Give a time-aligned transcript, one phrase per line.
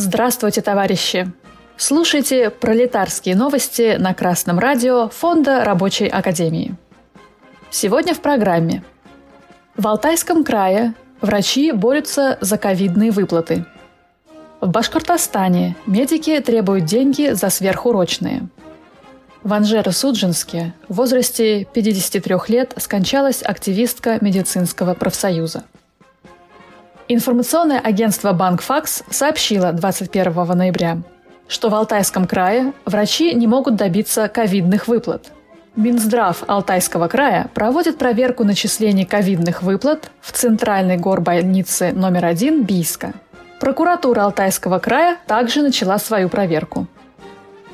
[0.00, 1.28] Здравствуйте, товарищи!
[1.76, 6.76] Слушайте пролетарские новости на Красном радио Фонда Рабочей Академии.
[7.70, 8.84] Сегодня в программе.
[9.76, 13.64] В Алтайском крае врачи борются за ковидные выплаты.
[14.60, 18.46] В Башкортостане медики требуют деньги за сверхурочные.
[19.42, 25.64] В Анжеро-Судженске в возрасте 53 лет скончалась активистка медицинского профсоюза–
[27.10, 30.98] Информационное агентство «Банкфакс» сообщило 21 ноября,
[31.48, 35.32] что в Алтайском крае врачи не могут добиться ковидных выплат.
[35.74, 43.14] Минздрав Алтайского края проводит проверку начислений ковидных выплат в Центральной горбольнице номер один Бийска.
[43.58, 46.86] Прокуратура Алтайского края также начала свою проверку.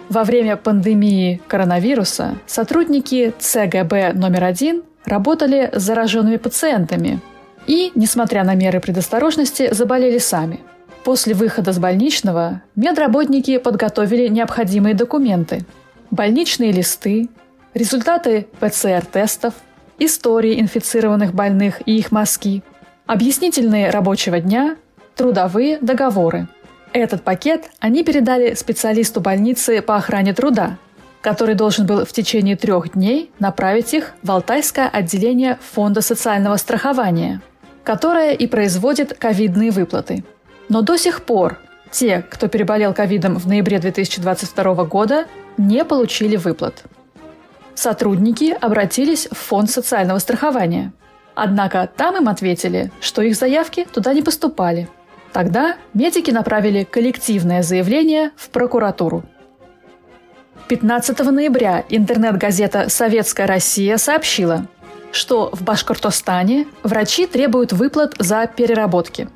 [0.08, 7.18] Во время пандемии коронавируса сотрудники ЦГБ номер один работали с зараженными пациентами–
[7.66, 10.60] и, несмотря на меры предосторожности, заболели сами.
[11.04, 15.64] После выхода с больничного медработники подготовили необходимые документы–
[16.10, 17.28] больничные листы,
[17.74, 19.54] результаты ПЦР-тестов,
[19.98, 22.62] истории инфицированных больных и их мазки,
[23.06, 24.76] объяснительные рабочего дня,
[25.14, 26.48] трудовые договоры.
[26.92, 30.78] Этот пакет они передали специалисту больницы по охране труда,
[31.20, 37.42] который должен был в течение трех дней направить их в Алтайское отделение Фонда социального страхования–
[37.84, 40.24] которая и производит ковидные выплаты.
[40.68, 41.58] Но до сих пор
[41.90, 45.26] те, кто переболел ковидом в ноябре 2022 года,
[45.56, 46.82] не получили выплат.
[47.74, 50.92] Сотрудники обратились в фонд социального страхования.
[51.36, 54.88] Однако там им ответили, что их заявки туда не поступали.
[55.32, 59.24] Тогда медики направили коллективное заявление в прокуратуру.
[60.68, 64.66] 15 ноября интернет-газета «Советская Россия» сообщила,
[65.14, 69.28] что в Башкортостане врачи требуют выплат за переработки.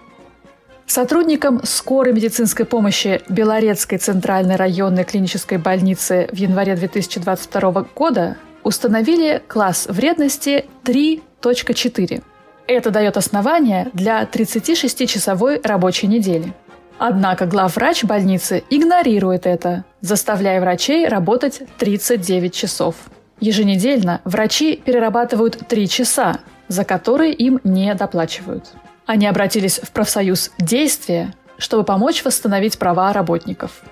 [0.87, 9.87] Сотрудникам скорой медицинской помощи Белорецкой центральной районной клинической больницы в январе 2022 года установили класс
[9.89, 12.23] вредности 3.4.
[12.67, 16.55] Это дает основание для 36-часовой рабочей недели.
[16.99, 22.97] Однако главврач больницы игнорирует это, заставляя врачей работать 39 часов.
[23.41, 28.73] Еженедельно врачи перерабатывают три часа, за которые им не доплачивают.
[29.07, 33.83] Они обратились в профсоюз «Действия», чтобы помочь восстановить права работников.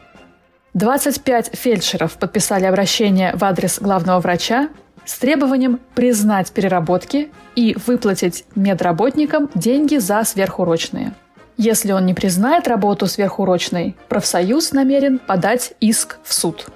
[0.74, 4.68] 25 фельдшеров подписали обращение в адрес главного врача
[5.06, 11.14] с требованием признать переработки и выплатить медработникам деньги за сверхурочные.
[11.56, 16.66] Если он не признает работу сверхурочной, профсоюз намерен подать иск в суд.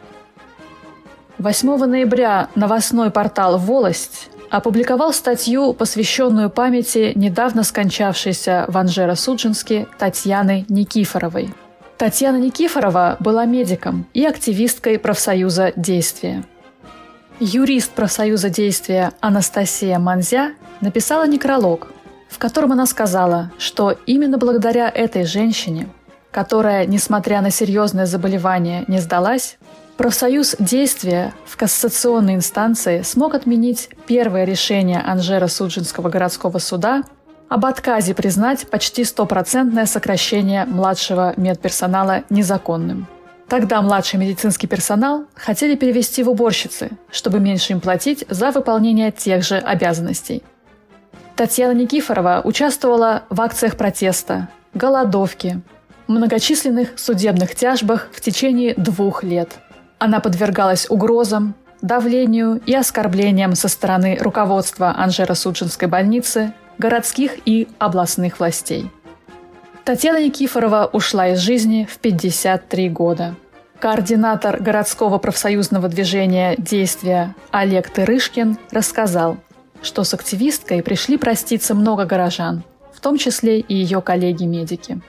[1.41, 11.55] 8 ноября новостной портал «Волость» опубликовал статью, посвященную памяти недавно скончавшейся в Анжеро-Судженске Татьяны Никифоровой.
[11.97, 16.45] Татьяна Никифорова была медиком и активисткой профсоюза «Действия».
[17.39, 20.51] Юрист профсоюза «Действия» Анастасия Манзя
[20.83, 21.89] написала некролог,
[22.29, 25.89] в котором она сказала, что именно благодаря этой женщине,
[26.33, 29.57] которая, несмотря на серьезное заболевание, не сдалась,
[30.01, 37.03] Профсоюз действия в кассационной инстанции смог отменить первое решение Анжеро-Суджинского городского суда
[37.51, 43.09] об отказе признать почти стопроцентное сокращение младшего медперсонала незаконным.
[43.47, 49.45] Тогда младший медицинский персонал хотели перевести в уборщицы, чтобы меньше им платить за выполнение тех
[49.45, 50.43] же обязанностей.
[51.37, 55.61] Татьяна Никифорова участвовала в акциях протеста, голодовке,
[56.09, 59.59] многочисленных судебных тяжбах в течение двух лет–
[60.01, 68.91] она подвергалась угрозам, давлению и оскорблениям со стороны руководства Анжеро-Суджинской больницы, городских и областных властей.
[69.85, 73.35] Татьяна Никифорова ушла из жизни в 53 года.
[73.79, 79.37] Координатор городского профсоюзного движения «Действия» Олег Тырышкин рассказал,
[79.83, 82.63] что с активисткой пришли проститься много горожан,
[82.95, 85.01] в том числе и ее коллеги-медики.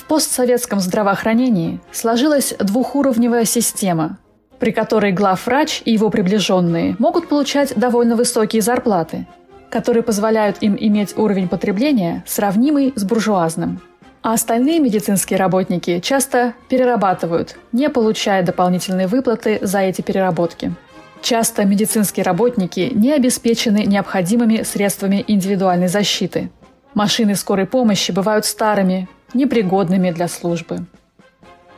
[0.00, 4.18] В постсоветском здравоохранении сложилась двухуровневая система,
[4.58, 9.26] при которой главврач и его приближенные могут получать довольно высокие зарплаты,
[9.70, 13.82] которые позволяют им иметь уровень потребления, сравнимый с буржуазным.
[14.22, 20.72] А остальные медицинские работники часто перерабатывают, не получая дополнительные выплаты за эти переработки.
[21.20, 26.50] Часто медицинские работники не обеспечены необходимыми средствами индивидуальной защиты.
[26.94, 30.86] Машины скорой помощи бывают старыми, непригодными для службы.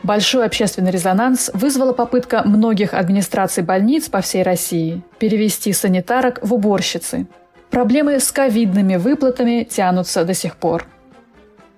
[0.03, 7.27] Большой общественный резонанс вызвала попытка многих администраций больниц по всей России перевести санитарок в уборщицы.
[7.71, 10.87] Проблемы с ковидными выплатами тянутся до сих пор.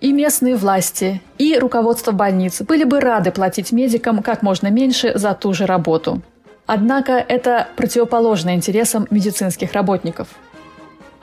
[0.04, 5.32] и местные власти, и руководство больниц были бы рады платить медикам как можно меньше за
[5.32, 6.20] ту же работу.
[6.66, 10.28] Однако это противоположно интересам медицинских работников.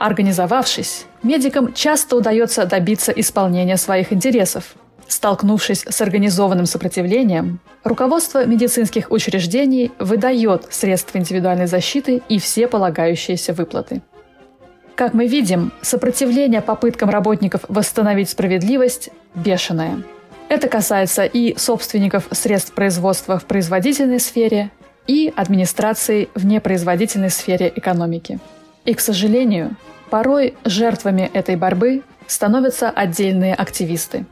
[0.02, 4.74] Организовавшись, медикам часто удается добиться исполнения своих интересов.
[5.06, 14.02] Столкнувшись с организованным сопротивлением, руководство медицинских учреждений выдает средства индивидуальной защиты и все полагающиеся выплаты.
[14.96, 20.02] Как мы видим, сопротивление попыткам работников восстановить справедливость бешеное.
[20.48, 24.72] Это касается и собственников средств производства в производительной сфере,
[25.06, 28.40] и администрации в непроизводительной сфере экономики.
[28.84, 29.76] И, к сожалению,
[30.12, 34.26] порой жертвами этой борьбы становятся отдельные активисты.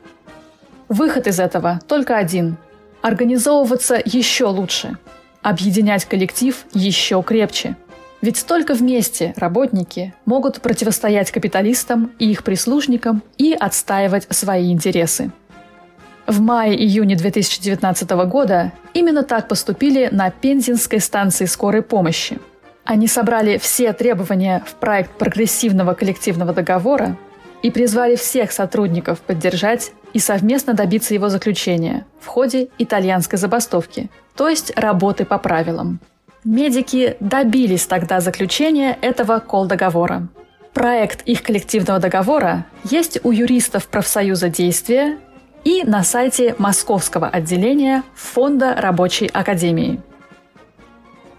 [0.90, 2.58] Выход из этого только один–
[3.00, 4.98] организовываться еще лучше,
[5.40, 7.76] объединять коллектив еще крепче–
[8.20, 15.30] ведь только вместе работники могут противостоять капиталистам и их прислужникам и отстаивать свои интересы.
[16.26, 22.38] В мае-июне 2019 года именно так поступили на Пензенской станции скорой помощи.
[22.84, 27.16] Они собрали все требования в проект прогрессивного коллективного договора
[27.62, 34.48] и призвали всех сотрудников поддержать и совместно добиться его заключения в ходе итальянской забастовки, то
[34.48, 36.00] есть работы по правилам.
[36.42, 40.28] Медики добились тогда заключения этого кол-договора.
[40.72, 45.18] Проект их коллективного договора есть у юристов профсоюза действия
[45.64, 50.00] и на сайте Московского отделения Фонда рабочей академии.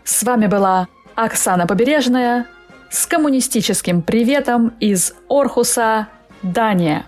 [0.04, 2.48] С вами была Оксана Побережная
[2.90, 6.08] с коммунистическим приветом из Орхуса,
[6.42, 7.06] Дания.